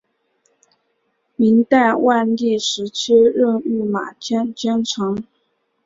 [1.35, 5.23] 明代万历时期任御马监监丞。